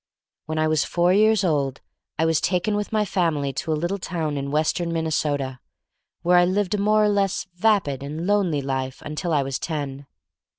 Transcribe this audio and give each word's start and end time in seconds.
When 0.47 0.57
I 0.57 0.67
was 0.67 0.83
four 0.83 1.13
years 1.13 1.43
old 1.43 1.79
I 2.17 2.25
was 2.25 2.41
taken 2.41 2.73
with 2.75 2.91
my 2.91 3.05
family 3.05 3.53
to 3.53 3.71
a 3.71 3.77
little 3.77 3.99
town 3.99 4.35
in 4.35 4.49
western 4.49 4.91
Minnesota, 4.91 5.59
where 6.23 6.37
I 6.39 6.43
lived 6.45 6.73
a 6.73 6.79
more 6.79 7.03
or 7.03 7.09
less 7.09 7.45
vapid 7.53 8.01
and 8.01 8.25
lonely 8.25 8.63
life 8.63 9.03
until 9.03 9.31
I 9.31 9.43
was 9.43 9.59
ten. 9.59 10.07